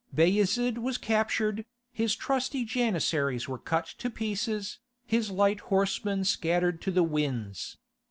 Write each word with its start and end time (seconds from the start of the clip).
Bayezid 0.11 0.79
was 0.79 0.97
captured, 0.97 1.63
his 1.93 2.15
trusty 2.15 2.65
Janissaries 2.65 3.47
were 3.47 3.59
cut 3.59 3.85
to 3.99 4.09
pieces, 4.09 4.79
his 5.05 5.29
light 5.29 5.59
horsemen 5.59 6.23
scattered 6.23 6.81
to 6.81 6.89
the 6.89 7.03
winds. 7.03 7.77